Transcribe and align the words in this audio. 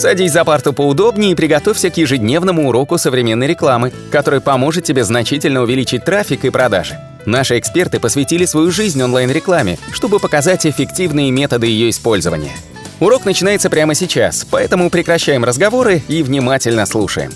Садись 0.00 0.32
за 0.32 0.46
парту 0.46 0.72
поудобнее 0.72 1.32
и 1.32 1.34
приготовься 1.34 1.90
к 1.90 1.98
ежедневному 1.98 2.70
уроку 2.70 2.96
современной 2.96 3.46
рекламы, 3.46 3.92
который 4.10 4.40
поможет 4.40 4.82
тебе 4.84 5.04
значительно 5.04 5.60
увеличить 5.60 6.06
трафик 6.06 6.46
и 6.46 6.50
продажи. 6.50 6.98
Наши 7.26 7.58
эксперты 7.58 8.00
посвятили 8.00 8.46
свою 8.46 8.70
жизнь 8.70 9.02
онлайн-рекламе, 9.02 9.76
чтобы 9.92 10.18
показать 10.18 10.64
эффективные 10.64 11.30
методы 11.30 11.66
ее 11.66 11.90
использования. 11.90 12.52
Урок 12.98 13.26
начинается 13.26 13.68
прямо 13.68 13.94
сейчас, 13.94 14.46
поэтому 14.50 14.88
прекращаем 14.88 15.44
разговоры 15.44 16.00
и 16.08 16.22
внимательно 16.22 16.86
слушаем. 16.86 17.32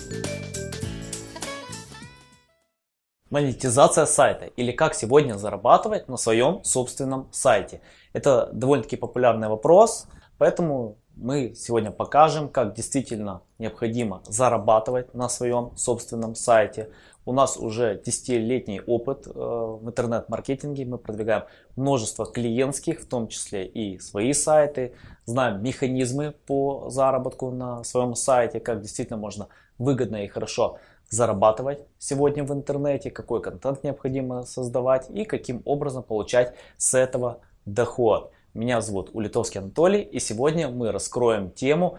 Монетизация 3.29 4.07
сайта 4.07 4.46
или 4.46 4.73
как 4.73 4.95
сегодня 4.95 5.35
зарабатывать 5.35 6.09
на 6.09 6.17
своем 6.17 6.65
собственном 6.65 7.29
сайте. 7.31 7.83
Это 8.15 8.49
довольно-таки 8.55 8.96
популярный 8.96 9.49
вопрос, 9.49 10.07
поэтому 10.39 10.96
мы 11.17 11.55
сегодня 11.55 11.91
покажем, 11.91 12.49
как 12.49 12.75
действительно 12.75 13.43
необходимо 13.59 14.23
зарабатывать 14.27 15.14
на 15.14 15.29
своем 15.29 15.77
собственном 15.77 16.35
сайте. 16.35 16.90
У 17.25 17.32
нас 17.32 17.57
уже 17.57 18.00
10-летний 18.04 18.81
опыт 18.81 19.27
э, 19.27 19.31
в 19.31 19.87
интернет-маркетинге. 19.87 20.85
Мы 20.85 20.99
продвигаем 20.99 21.45
множество 21.77 22.27
клиентских, 22.27 23.00
в 23.00 23.07
том 23.07 23.29
числе 23.29 23.67
и 23.67 23.99
свои 23.99 24.32
сайты. 24.32 24.95
Знаем 25.25 25.63
механизмы 25.63 26.35
по 26.46 26.90
заработку 26.90 27.51
на 27.51 27.82
своем 27.85 28.15
сайте, 28.15 28.61
как 28.61 28.82
действительно 28.82 29.18
можно 29.18 29.49
выгодно 29.79 30.25
и 30.25 30.29
хорошо 30.29 30.79
зарабатывать 31.09 31.81
сегодня 31.99 32.45
в 32.45 32.53
интернете, 32.53 33.11
какой 33.11 33.41
контент 33.41 33.84
необходимо 33.84 34.42
создавать 34.42 35.09
и 35.11 35.25
каким 35.25 35.62
образом 35.65 36.03
получать 36.03 36.55
с 36.77 36.95
этого 36.95 37.41
доход. 37.65 38.33
Меня 38.55 38.81
зовут 38.81 39.11
Улитовский 39.12 39.61
Анатолий 39.61 40.00
и 40.00 40.20
сегодня 40.20 40.69
мы 40.69 40.92
раскроем 40.92 41.50
тему 41.50 41.98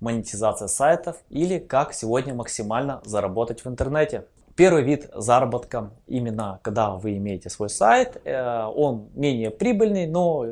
монетизация 0.00 0.66
сайтов 0.66 1.22
или 1.28 1.60
как 1.60 1.92
сегодня 1.92 2.34
максимально 2.34 3.00
заработать 3.04 3.64
в 3.64 3.68
интернете. 3.68 4.26
Первый 4.56 4.82
вид 4.82 5.08
заработка, 5.14 5.92
именно 6.08 6.58
когда 6.62 6.90
вы 6.96 7.18
имеете 7.18 7.50
свой 7.50 7.70
сайт, 7.70 8.20
э, 8.24 8.64
он 8.74 9.10
менее 9.14 9.52
прибыльный, 9.52 10.08
но 10.08 10.44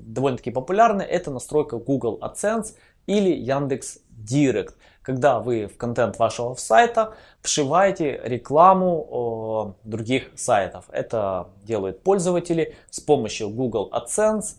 довольно-таки 0.00 0.50
популярный, 0.50 1.04
это 1.04 1.30
настройка 1.30 1.76
Google 1.76 2.18
AdSense 2.22 2.74
или 3.06 3.30
Яндекс 3.30 3.98
Директ 4.24 4.76
когда 5.02 5.40
вы 5.40 5.66
в 5.66 5.76
контент 5.76 6.18
вашего 6.18 6.54
сайта 6.54 7.14
вшиваете 7.42 8.20
рекламу 8.24 9.76
других 9.84 10.30
сайтов. 10.36 10.84
Это 10.90 11.48
делают 11.64 12.02
пользователи 12.02 12.76
с 12.90 13.00
помощью 13.00 13.50
Google 13.50 13.90
AdSense. 13.92 14.56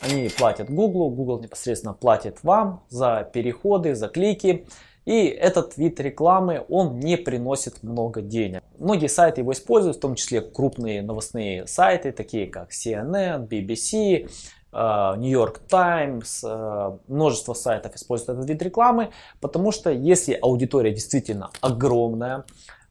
Они 0.00 0.28
платят 0.28 0.68
Google, 0.68 1.10
Google 1.10 1.40
непосредственно 1.40 1.94
платит 1.94 2.42
вам 2.42 2.82
за 2.88 3.28
переходы, 3.32 3.94
за 3.94 4.08
клики. 4.08 4.66
И 5.04 5.26
этот 5.26 5.76
вид 5.76 6.00
рекламы, 6.00 6.64
он 6.68 6.98
не 6.98 7.16
приносит 7.16 7.82
много 7.82 8.22
денег. 8.22 8.62
Многие 8.78 9.08
сайты 9.08 9.42
его 9.42 9.52
используют, 9.52 9.98
в 9.98 10.00
том 10.00 10.14
числе 10.14 10.40
крупные 10.40 11.02
новостные 11.02 11.66
сайты, 11.66 12.10
такие 12.10 12.46
как 12.46 12.70
CNN, 12.70 13.46
BBC, 13.46 14.30
New 14.74 15.30
York 15.30 15.60
Times, 15.68 16.42
э, 16.42 16.98
множество 17.06 17.54
сайтов 17.54 17.94
используют 17.94 18.38
этот 18.38 18.50
вид 18.50 18.60
рекламы, 18.62 19.10
потому 19.40 19.70
что 19.70 19.90
если 19.90 20.34
аудитория 20.34 20.92
действительно 20.92 21.50
огромная, 21.60 22.44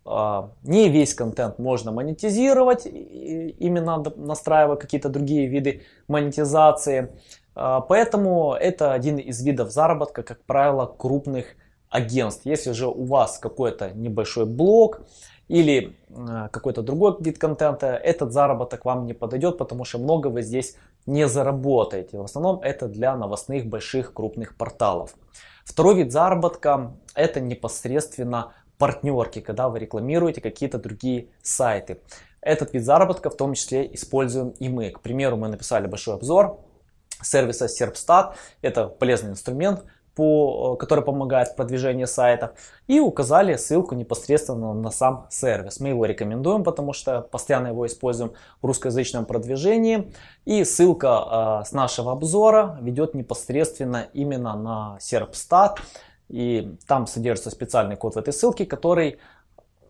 э, 0.06 0.42
не 0.64 0.88
весь 0.88 1.14
контент 1.14 1.60
можно 1.60 1.92
монетизировать, 1.92 2.86
именно 2.86 4.02
настраивая 4.16 4.78
какие-то 4.78 5.10
другие 5.10 5.48
виды 5.48 5.82
монетизации. 6.08 7.14
Э, 7.56 7.82
поэтому 7.88 8.54
это 8.54 8.94
один 8.94 9.18
из 9.18 9.44
видов 9.44 9.72
заработка, 9.72 10.24
как 10.24 10.42
правило, 10.46 10.86
крупных 10.86 11.48
агентств. 11.90 12.46
Если 12.46 12.72
же 12.72 12.88
у 12.88 13.04
вас 13.04 13.40
какой-то 13.40 13.92
небольшой 13.92 14.46
блог, 14.46 15.02
или 15.50 15.98
какой-то 16.52 16.82
другой 16.82 17.18
вид 17.20 17.38
контента, 17.38 17.88
этот 17.88 18.32
заработок 18.32 18.86
вам 18.86 19.06
не 19.06 19.14
подойдет, 19.14 19.58
потому 19.58 19.84
что 19.84 20.00
много 20.00 20.28
вы 20.28 20.42
здесь 20.42 20.78
не 21.06 21.28
заработаете. 21.28 22.18
В 22.18 22.24
основном 22.24 22.62
это 22.62 22.88
для 22.88 23.16
новостных 23.16 23.66
больших 23.66 24.14
крупных 24.14 24.58
порталов. 24.58 25.16
Второй 25.66 25.96
вид 25.96 26.12
заработка 26.12 26.96
это 27.16 27.40
непосредственно 27.40 28.54
партнерки, 28.78 29.40
когда 29.40 29.70
вы 29.70 29.80
рекламируете 29.80 30.42
какие-то 30.42 30.78
другие 30.78 31.30
сайты. 31.42 32.02
Этот 32.42 32.74
вид 32.74 32.84
заработка 32.84 33.30
в 33.30 33.38
том 33.38 33.54
числе 33.54 33.94
используем 33.94 34.50
и 34.60 34.68
мы. 34.68 34.90
К 34.90 35.00
примеру, 35.00 35.38
мы 35.38 35.48
написали 35.48 35.88
большой 35.88 36.16
обзор 36.16 36.60
сервиса 37.22 37.66
Serpstat. 37.66 38.36
Это 38.62 38.88
полезный 38.88 39.32
инструмент, 39.32 39.86
по, 40.16 40.74
э, 40.74 40.78
который 40.80 41.04
помогает 41.04 41.50
в 41.50 41.56
продвижении 41.56 42.06
сайтов, 42.06 42.52
и 42.88 43.00
указали 43.00 43.56
ссылку 43.56 43.96
непосредственно 43.96 44.74
на 44.74 44.92
сам 44.92 45.28
сервис. 45.30 45.80
Мы 45.80 45.90
его 45.90 46.06
рекомендуем, 46.06 46.64
потому 46.64 46.94
что 46.94 47.22
постоянно 47.22 47.68
его 47.68 47.86
используем 47.86 48.34
в 48.62 48.66
русскоязычном 48.66 49.26
продвижении. 49.26 50.12
И 50.46 50.64
ссылка 50.64 51.62
э, 51.62 51.66
с 51.66 51.72
нашего 51.72 52.12
обзора 52.12 52.78
ведет 52.82 53.14
непосредственно 53.14 54.08
именно 54.14 54.56
на 54.56 54.98
Serpstat. 55.00 55.78
И 56.30 56.78
там 56.88 57.06
содержится 57.08 57.50
специальный 57.50 57.96
код 57.96 58.16
в 58.16 58.18
этой 58.18 58.34
ссылке, 58.34 58.66
который 58.66 59.20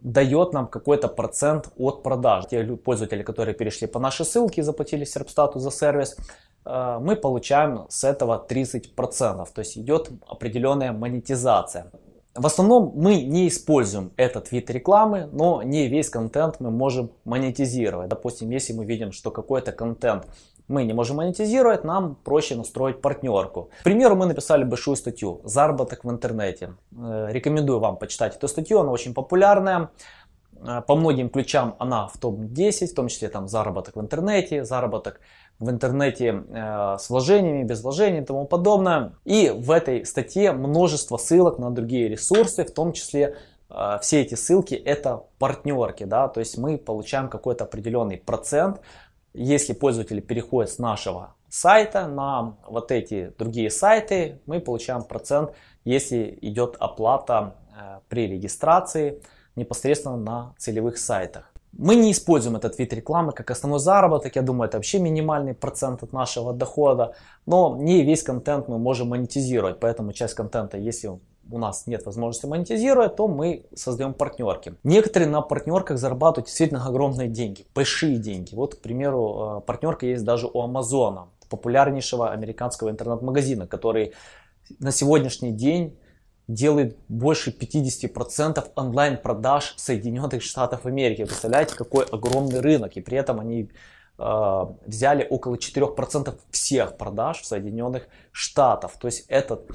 дает 0.03 0.51
нам 0.51 0.67
какой-то 0.67 1.07
процент 1.07 1.69
от 1.77 2.03
продаж. 2.03 2.45
Те 2.49 2.63
пользователи, 2.63 3.23
которые 3.23 3.55
перешли 3.55 3.87
по 3.87 3.99
нашей 3.99 4.25
ссылке 4.25 4.61
и 4.61 4.63
заплатили 4.63 5.05
Серпстату 5.05 5.59
за 5.59 5.71
сервис, 5.71 6.17
мы 6.65 7.15
получаем 7.15 7.85
с 7.89 8.03
этого 8.03 8.45
30%. 8.47 9.47
То 9.53 9.59
есть 9.59 9.77
идет 9.77 10.09
определенная 10.27 10.91
монетизация. 10.91 11.91
В 12.35 12.47
основном 12.47 12.93
мы 12.95 13.21
не 13.21 13.47
используем 13.47 14.11
этот 14.17 14.51
вид 14.51 14.69
рекламы, 14.71 15.29
но 15.31 15.61
не 15.61 15.87
весь 15.87 16.09
контент 16.09 16.59
мы 16.59 16.71
можем 16.71 17.11
монетизировать. 17.25 18.09
Допустим, 18.09 18.49
если 18.49 18.73
мы 18.73 18.85
видим, 18.85 19.11
что 19.11 19.29
какой-то 19.29 19.71
контент 19.71 20.25
мы 20.67 20.83
не 20.83 20.93
можем 20.93 21.17
монетизировать, 21.17 21.83
нам 21.83 22.15
проще 22.23 22.55
настроить 22.55 23.01
партнерку. 23.01 23.69
К 23.81 23.83
примеру, 23.83 24.15
мы 24.15 24.25
написали 24.25 24.63
большую 24.63 24.95
статью 24.95 25.41
«Заработок 25.43 26.03
в 26.03 26.09
интернете». 26.09 26.73
Э, 26.97 27.27
рекомендую 27.29 27.79
вам 27.79 27.97
почитать 27.97 28.35
эту 28.35 28.47
статью, 28.47 28.79
она 28.79 28.91
очень 28.91 29.13
популярная. 29.13 29.89
Э, 30.65 30.81
по 30.81 30.95
многим 30.95 31.29
ключам 31.29 31.75
она 31.79 32.07
в 32.07 32.17
топ-10, 32.17 32.87
в 32.87 32.95
том 32.95 33.07
числе 33.07 33.29
там 33.29 33.47
заработок 33.47 33.95
в 33.95 34.01
интернете, 34.01 34.63
заработок 34.63 35.19
в 35.59 35.69
интернете 35.69 36.43
э, 36.47 36.97
с 36.99 37.09
вложениями, 37.09 37.63
без 37.63 37.83
вложений 37.83 38.21
и 38.21 38.25
тому 38.25 38.45
подобное. 38.45 39.13
И 39.25 39.49
в 39.49 39.71
этой 39.71 40.05
статье 40.05 40.51
множество 40.51 41.17
ссылок 41.17 41.59
на 41.59 41.71
другие 41.71 42.07
ресурсы, 42.07 42.63
в 42.63 42.71
том 42.71 42.93
числе 42.93 43.37
э, 43.69 43.97
все 44.01 44.21
эти 44.21 44.35
ссылки 44.35 44.75
это 44.75 45.23
партнерки, 45.39 46.05
да, 46.05 46.27
то 46.27 46.39
есть 46.39 46.57
мы 46.57 46.77
получаем 46.77 47.29
какой-то 47.29 47.65
определенный 47.65 48.17
процент, 48.17 48.81
если 49.33 49.73
пользователи 49.73 50.21
переходят 50.21 50.71
с 50.71 50.77
нашего 50.77 51.35
сайта 51.49 52.07
на 52.07 52.57
вот 52.67 52.91
эти 52.91 53.33
другие 53.37 53.69
сайты, 53.69 54.41
мы 54.45 54.59
получаем 54.59 55.03
процент, 55.03 55.51
если 55.85 56.37
идет 56.41 56.77
оплата 56.79 57.55
э, 57.75 57.99
при 58.09 58.27
регистрации 58.27 59.21
непосредственно 59.55 60.17
на 60.17 60.55
целевых 60.57 60.97
сайтах. 60.97 61.53
Мы 61.75 61.95
не 61.95 62.11
используем 62.11 62.55
этот 62.55 62.77
вид 62.77 62.93
рекламы 62.93 63.31
как 63.31 63.49
основной 63.49 63.79
заработок. 63.79 64.35
Я 64.35 64.43
думаю, 64.43 64.67
это 64.67 64.77
вообще 64.77 64.99
минимальный 64.99 65.55
процент 65.55 66.03
от 66.03 66.13
нашего 66.13 66.53
дохода. 66.53 67.15
Но 67.47 67.75
не 67.77 68.03
весь 68.03 68.21
контент 68.21 68.67
мы 68.67 68.77
можем 68.77 69.09
монетизировать. 69.09 69.79
Поэтому 69.79 70.13
часть 70.13 70.35
контента, 70.35 70.77
если 70.77 71.09
у 71.51 71.57
нас 71.57 71.87
нет 71.87 72.05
возможности 72.05 72.45
монетизировать, 72.45 73.15
то 73.15 73.27
мы 73.27 73.65
создаем 73.73 74.13
партнерки. 74.13 74.75
Некоторые 74.83 75.29
на 75.29 75.41
партнерках 75.41 75.97
зарабатывают 75.97 76.45
действительно 76.45 76.85
огромные 76.85 77.27
деньги, 77.27 77.65
большие 77.73 78.17
деньги. 78.17 78.53
Вот, 78.53 78.75
к 78.75 78.81
примеру, 78.81 79.57
э, 79.57 79.61
партнерка 79.65 80.05
есть 80.05 80.23
даже 80.23 80.47
у 80.47 80.61
Амазона, 80.61 81.27
популярнейшего 81.49 82.31
американского 82.31 82.89
интернет-магазина, 82.89 83.67
который 83.67 84.13
на 84.79 84.91
сегодняшний 84.91 85.51
день 85.51 85.97
делает 86.47 86.97
больше 87.07 87.51
50% 87.51 88.71
онлайн-продаж 88.75 89.75
Соединенных 89.77 90.41
Штатов 90.41 90.85
Америки. 90.85 91.25
Представляете, 91.25 91.75
какой 91.75 92.05
огромный 92.05 92.59
рынок. 92.59 92.97
И 92.97 93.01
при 93.01 93.17
этом 93.17 93.39
они 93.39 93.71
э, 94.17 94.65
взяли 94.85 95.25
около 95.29 95.55
4% 95.55 96.35
всех 96.51 96.97
продаж 96.97 97.41
в 97.41 97.45
Соединенных 97.45 98.07
Штатах. 98.31 98.91
То 98.99 99.07
есть 99.07 99.25
этот 99.29 99.69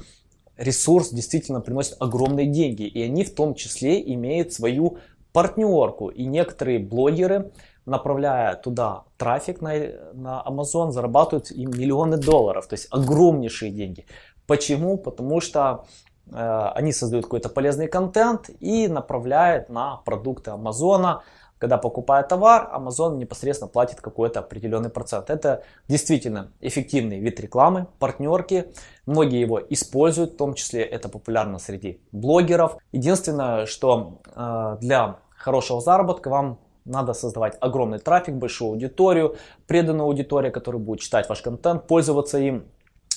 ресурс 0.57 1.09
действительно 1.09 1.61
приносит 1.61 1.95
огромные 1.99 2.47
деньги. 2.47 2.83
И 2.83 3.01
они 3.01 3.23
в 3.23 3.33
том 3.33 3.55
числе 3.55 4.01
имеют 4.13 4.53
свою 4.53 4.99
партнерку. 5.33 6.09
И 6.09 6.25
некоторые 6.25 6.79
блогеры, 6.79 7.51
направляя 7.85 8.55
туда 8.55 9.05
трафик 9.17 9.61
на, 9.61 9.73
на 10.13 10.43
Amazon, 10.47 10.91
зарабатывают 10.91 11.49
им 11.49 11.71
миллионы 11.71 12.17
долларов. 12.17 12.67
То 12.67 12.73
есть 12.75 12.87
огромнейшие 12.91 13.71
деньги. 13.71 14.05
Почему? 14.45 14.97
Потому 14.97 15.41
что 15.41 15.85
они 16.31 16.91
создают 16.91 17.25
какой-то 17.25 17.49
полезный 17.49 17.87
контент 17.87 18.49
и 18.59 18.87
направляют 18.87 19.69
на 19.69 19.97
продукты 19.97 20.51
Амазона, 20.51 21.23
когда 21.59 21.77
покупая 21.77 22.23
товар, 22.23 22.71
Amazon 22.73 23.17
непосредственно 23.17 23.69
платит 23.69 23.99
какой-то 23.99 24.39
определенный 24.39 24.89
процент. 24.89 25.29
Это 25.29 25.63
действительно 25.89 26.51
эффективный 26.61 27.19
вид 27.19 27.39
рекламы, 27.39 27.87
партнерки. 27.99 28.71
Многие 29.05 29.41
его 29.41 29.61
используют, 29.69 30.33
в 30.33 30.37
том 30.37 30.53
числе 30.53 30.83
это 30.83 31.09
популярно 31.09 31.59
среди 31.59 32.01
блогеров. 32.13 32.77
Единственное, 32.93 33.65
что 33.65 34.21
э, 34.33 34.77
для 34.79 35.17
хорошего 35.31 35.81
заработка 35.81 36.29
вам 36.29 36.59
надо 36.85 37.13
создавать 37.13 37.57
огромный 37.59 37.99
трафик, 37.99 38.35
большую 38.35 38.71
аудиторию, 38.71 39.35
преданную 39.67 40.05
аудиторию, 40.05 40.53
которая 40.53 40.81
будет 40.81 41.01
читать 41.01 41.27
ваш 41.27 41.41
контент, 41.41 41.87
пользоваться 41.87 42.39
им 42.39 42.65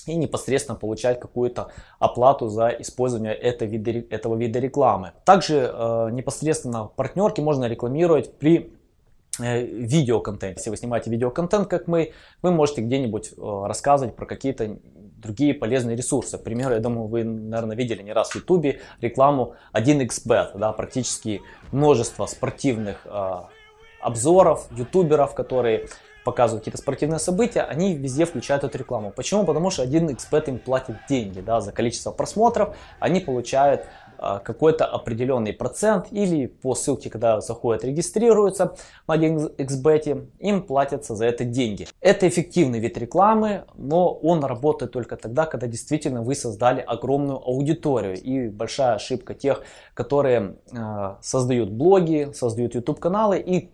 и 0.06 0.14
непосредственно 0.14 0.78
получать 0.78 1.20
какую-то 1.20 1.68
оплату 1.98 2.48
за 2.48 2.68
использование 2.68 3.34
этого 3.34 3.68
вида, 3.68 4.04
этого 4.10 4.36
вида 4.36 4.58
рекламы. 4.58 5.12
Также 5.24 5.70
э, 5.72 6.08
непосредственно 6.12 6.86
партнерки 6.86 7.40
можно 7.40 7.66
рекламировать 7.66 8.36
при 8.38 8.72
э, 9.38 9.64
видеоконтенте. 9.64 10.58
Если 10.58 10.70
вы 10.70 10.76
снимаете 10.76 11.10
видеоконтент, 11.10 11.68
как 11.68 11.86
мы, 11.86 12.12
вы 12.42 12.50
можете 12.50 12.82
где-нибудь 12.82 13.32
э, 13.36 13.64
рассказывать 13.66 14.16
про 14.16 14.26
какие-то 14.26 14.78
другие 15.22 15.54
полезные 15.54 15.96
ресурсы. 15.96 16.36
К 16.36 16.42
примеру, 16.42 16.74
я 16.74 16.80
думаю, 16.80 17.06
вы, 17.06 17.22
наверное, 17.24 17.76
видели 17.76 18.02
не 18.02 18.12
раз 18.12 18.30
в 18.30 18.36
YouTube 18.36 18.80
рекламу 19.00 19.54
1xbet, 19.72 20.58
да, 20.58 20.72
практически 20.72 21.42
множество 21.70 22.26
спортивных 22.26 23.06
э, 23.06 23.42
обзоров, 24.02 24.66
ютуберов, 24.72 25.34
которые 25.34 25.88
показывают 26.24 26.62
какие-то 26.62 26.78
спортивные 26.78 27.18
события, 27.18 27.62
они 27.62 27.94
везде 27.94 28.24
включают 28.24 28.64
эту 28.64 28.78
рекламу. 28.78 29.10
Почему? 29.10 29.44
Потому 29.44 29.70
что 29.70 29.82
один 29.82 30.12
эксперт 30.12 30.48
им 30.48 30.58
платит 30.58 30.96
деньги 31.08 31.40
да, 31.40 31.60
за 31.60 31.72
количество 31.72 32.12
просмотров, 32.12 32.76
они 33.00 33.20
получают 33.20 33.86
а, 34.18 34.38
какой-то 34.38 34.86
определенный 34.86 35.52
процент 35.52 36.06
или 36.12 36.46
по 36.46 36.76
ссылке, 36.76 37.10
когда 37.10 37.40
заходят, 37.40 37.82
регистрируются 37.82 38.76
на 39.08 39.16
1xbet, 39.16 40.28
им 40.38 40.62
платятся 40.62 41.16
за 41.16 41.26
это 41.26 41.44
деньги. 41.44 41.88
Это 42.00 42.28
эффективный 42.28 42.78
вид 42.78 42.96
рекламы, 42.98 43.64
но 43.74 44.12
он 44.12 44.44
работает 44.44 44.92
только 44.92 45.16
тогда, 45.16 45.46
когда 45.46 45.66
действительно 45.66 46.22
вы 46.22 46.36
создали 46.36 46.80
огромную 46.80 47.38
аудиторию. 47.38 48.14
И 48.14 48.48
большая 48.48 48.94
ошибка 48.94 49.34
тех, 49.34 49.62
которые 49.92 50.54
э, 50.70 51.16
создают 51.20 51.70
блоги, 51.70 52.30
создают 52.32 52.76
YouTube 52.76 53.00
каналы 53.00 53.40
и 53.40 53.70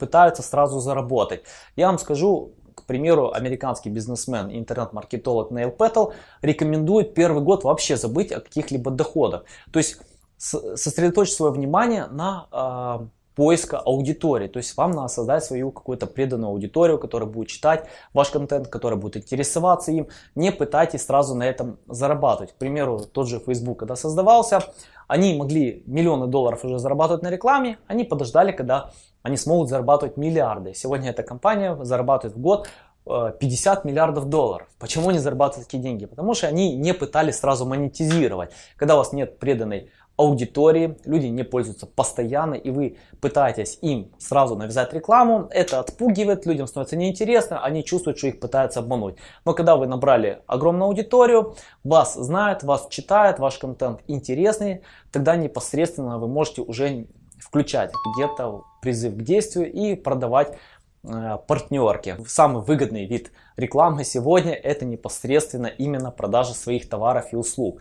пытаются 0.00 0.42
сразу 0.42 0.80
заработать. 0.80 1.44
Я 1.76 1.86
вам 1.86 1.98
скажу, 1.98 2.54
к 2.74 2.84
примеру, 2.86 3.32
американский 3.32 3.90
бизнесмен 3.90 4.48
и 4.48 4.58
интернет-маркетолог 4.58 5.52
Нейл 5.52 5.70
Петтл 5.70 6.10
рекомендует 6.42 7.14
первый 7.14 7.42
год 7.42 7.64
вообще 7.64 7.96
забыть 7.96 8.32
о 8.32 8.40
каких-либо 8.40 8.90
доходах. 8.90 9.44
То 9.72 9.78
есть 9.78 10.00
сосредоточить 10.38 11.34
свое 11.34 11.52
внимание 11.52 12.06
на 12.06 12.46
э, 12.50 13.06
поиска 13.34 13.78
аудитории. 13.78 14.48
То 14.48 14.58
есть 14.58 14.76
вам 14.76 14.90
надо 14.92 15.08
создать 15.08 15.44
свою 15.44 15.70
какую-то 15.70 16.06
преданную 16.06 16.50
аудиторию, 16.50 16.98
которая 16.98 17.28
будет 17.28 17.48
читать 17.48 17.86
ваш 18.12 18.30
контент, 18.30 18.68
которая 18.68 18.98
будет 18.98 19.16
интересоваться 19.16 19.92
им. 19.92 20.08
Не 20.34 20.52
пытайтесь 20.52 21.06
сразу 21.06 21.34
на 21.34 21.44
этом 21.44 21.78
зарабатывать. 21.88 22.52
К 22.52 22.56
примеру, 22.56 23.00
тот 23.00 23.28
же 23.28 23.40
Facebook, 23.40 23.78
когда 23.78 23.96
создавался, 23.96 24.60
они 25.08 25.34
могли 25.36 25.82
миллионы 25.86 26.26
долларов 26.26 26.64
уже 26.64 26.78
зарабатывать 26.78 27.22
на 27.22 27.30
рекламе, 27.30 27.78
они 27.86 28.04
подождали, 28.04 28.52
когда 28.52 28.90
они 29.22 29.36
смогут 29.36 29.68
зарабатывать 29.68 30.16
миллиарды. 30.16 30.74
Сегодня 30.74 31.10
эта 31.10 31.22
компания 31.22 31.76
зарабатывает 31.82 32.36
в 32.36 32.40
год 32.40 32.68
50 33.04 33.84
э, 33.84 33.88
миллиардов 33.88 34.28
долларов. 34.28 34.68
Почему 34.78 35.08
они 35.08 35.18
зарабатывают 35.18 35.66
такие 35.66 35.82
деньги? 35.82 36.06
Потому 36.06 36.34
что 36.34 36.46
они 36.46 36.76
не 36.76 36.94
пытались 36.94 37.38
сразу 37.38 37.66
монетизировать. 37.66 38.52
Когда 38.76 38.94
у 38.94 38.98
вас 38.98 39.12
нет 39.12 39.38
преданной 39.38 39.90
аудитории, 40.20 40.98
люди 41.04 41.26
не 41.26 41.44
пользуются 41.44 41.86
постоянно, 41.86 42.54
и 42.54 42.70
вы 42.70 42.98
пытаетесь 43.20 43.78
им 43.80 44.12
сразу 44.18 44.54
навязать 44.54 44.92
рекламу, 44.92 45.48
это 45.50 45.80
отпугивает, 45.80 46.46
людям 46.46 46.66
становится 46.66 46.96
неинтересно, 46.96 47.64
они 47.64 47.84
чувствуют, 47.84 48.18
что 48.18 48.28
их 48.28 48.38
пытаются 48.38 48.80
обмануть. 48.80 49.16
Но 49.44 49.54
когда 49.54 49.76
вы 49.76 49.86
набрали 49.86 50.42
огромную 50.46 50.88
аудиторию, 50.88 51.56
вас 51.84 52.14
знают, 52.14 52.62
вас 52.62 52.88
читают, 52.90 53.38
ваш 53.38 53.58
контент 53.58 54.00
интересный, 54.08 54.82
тогда 55.10 55.36
непосредственно 55.36 56.18
вы 56.18 56.28
можете 56.28 56.62
уже 56.62 57.06
включать 57.38 57.92
где-то 58.14 58.64
призыв 58.82 59.16
к 59.16 59.22
действию 59.22 59.72
и 59.72 59.94
продавать 59.94 60.58
э, 61.02 61.38
партнерки. 61.46 62.16
Самый 62.26 62.62
выгодный 62.62 63.06
вид 63.06 63.32
рекламы 63.56 64.04
сегодня 64.04 64.52
это 64.52 64.84
непосредственно 64.84 65.66
именно 65.66 66.10
продажа 66.10 66.52
своих 66.52 66.88
товаров 66.90 67.32
и 67.32 67.36
услуг. 67.36 67.80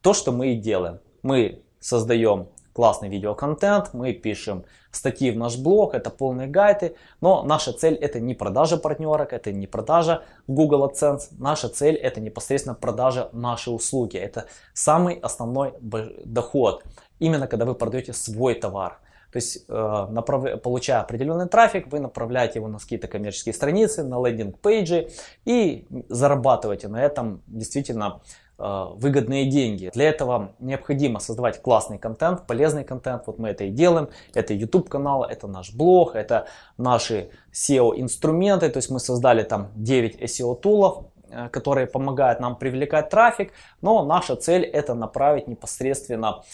То, 0.00 0.14
что 0.14 0.30
мы 0.30 0.52
и 0.52 0.56
делаем. 0.56 1.00
Мы 1.22 1.62
создаем 1.82 2.48
классный 2.72 3.08
видеоконтент, 3.10 3.92
мы 3.92 4.14
пишем 4.14 4.64
статьи 4.90 5.30
в 5.30 5.36
наш 5.36 5.58
блог, 5.58 5.94
это 5.94 6.10
полные 6.10 6.48
гайды, 6.48 6.96
но 7.20 7.42
наша 7.42 7.72
цель 7.72 7.94
это 7.94 8.20
не 8.20 8.34
продажа 8.34 8.76
партнерок, 8.76 9.32
это 9.32 9.52
не 9.52 9.66
продажа 9.66 10.22
Google 10.46 10.86
AdSense, 10.86 11.28
наша 11.38 11.68
цель 11.68 11.96
это 11.96 12.20
непосредственно 12.20 12.74
продажа 12.74 13.28
нашей 13.32 13.74
услуги, 13.74 14.16
это 14.16 14.46
самый 14.72 15.16
основной 15.16 15.74
доход, 15.80 16.84
именно 17.18 17.46
когда 17.46 17.64
вы 17.64 17.74
продаете 17.74 18.12
свой 18.12 18.54
товар. 18.54 18.98
То 19.32 19.38
есть, 19.38 19.64
э, 19.66 20.06
направ... 20.10 20.60
получая 20.60 21.00
определенный 21.00 21.48
трафик, 21.48 21.90
вы 21.90 22.00
направляете 22.00 22.58
его 22.58 22.68
на 22.68 22.78
какие-то 22.78 23.08
коммерческие 23.08 23.54
страницы, 23.54 24.04
на 24.04 24.16
лендинг-пейджи 24.16 25.10
и 25.46 25.86
зарабатываете 26.10 26.88
на 26.88 27.02
этом 27.02 27.42
действительно 27.46 28.20
выгодные 28.62 29.46
деньги. 29.46 29.90
Для 29.92 30.08
этого 30.08 30.52
необходимо 30.60 31.18
создавать 31.18 31.60
классный 31.60 31.98
контент, 31.98 32.46
полезный 32.46 32.84
контент. 32.84 33.26
Вот 33.26 33.38
мы 33.38 33.48
это 33.48 33.64
и 33.64 33.70
делаем. 33.70 34.08
Это 34.34 34.54
YouTube 34.54 34.88
канал, 34.88 35.24
это 35.24 35.48
наш 35.48 35.74
блог, 35.74 36.14
это 36.14 36.46
наши 36.78 37.30
SEO 37.52 37.92
инструменты. 37.96 38.68
То 38.68 38.76
есть 38.78 38.88
мы 38.90 39.00
создали 39.00 39.42
там 39.42 39.70
9 39.74 40.20
SEO 40.22 40.54
тулов, 40.54 41.06
э, 41.28 41.48
которые 41.48 41.88
помогают 41.88 42.38
нам 42.38 42.56
привлекать 42.56 43.10
трафик. 43.10 43.52
Но 43.80 44.04
наша 44.04 44.36
цель 44.36 44.62
это 44.62 44.94
направить 44.94 45.48
непосредственно 45.48 46.44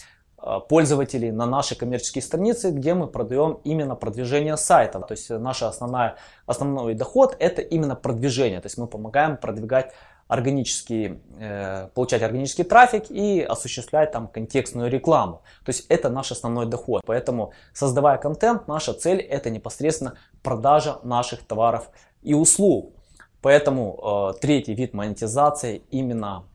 э, 0.41 0.59
пользователей 0.67 1.31
на 1.31 1.45
наши 1.45 1.75
коммерческие 1.75 2.23
страницы, 2.23 2.71
где 2.71 2.95
мы 2.95 3.05
продаем 3.05 3.59
именно 3.63 3.95
продвижение 3.95 4.57
сайта. 4.57 4.99
То 4.99 5.11
есть 5.11 5.29
наша 5.29 5.67
основная, 5.67 6.15
основной 6.47 6.95
доход 6.95 7.35
это 7.39 7.61
именно 7.61 7.95
продвижение. 7.95 8.61
То 8.61 8.65
есть 8.65 8.79
мы 8.79 8.87
помогаем 8.87 9.37
продвигать 9.37 9.93
органический, 10.29 11.19
э, 11.39 11.89
получать 11.93 12.21
органический 12.21 12.63
трафик 12.63 13.09
и 13.09 13.41
осуществлять 13.41 14.11
там 14.11 14.27
контекстную 14.27 14.89
рекламу. 14.89 15.41
То 15.65 15.71
есть 15.71 15.87
это 15.89 16.09
наш 16.09 16.31
основной 16.31 16.67
доход. 16.67 17.01
Поэтому 17.05 17.51
создавая 17.73 18.17
контент, 18.17 18.67
наша 18.67 18.93
цель 18.93 19.19
это 19.19 19.49
непосредственно 19.49 20.13
продажа 20.43 20.99
наших 21.03 21.43
товаров 21.45 21.89
и 22.21 22.35
услуг. 22.35 22.93
Поэтому 23.41 24.33
э, 24.35 24.39
третий 24.39 24.75
вид 24.75 24.93
монетизации 24.93 25.81
именно 25.89 26.45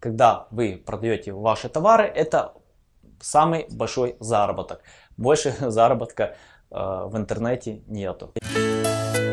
когда 0.00 0.48
вы 0.50 0.82
продаете 0.84 1.32
ваши 1.32 1.68
товары, 1.68 2.04
это 2.04 2.54
самый 3.20 3.66
большой 3.70 4.16
заработок. 4.18 4.82
Больше 5.16 5.54
заработка 5.70 6.34
э, 6.70 7.04
в 7.06 7.16
интернете 7.16 7.82
нету. 7.86 8.32